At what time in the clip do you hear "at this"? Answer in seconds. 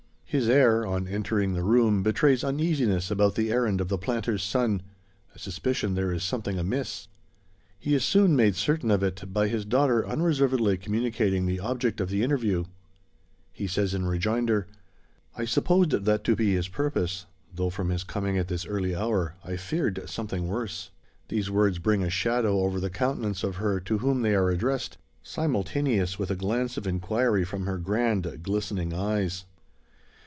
18.37-18.65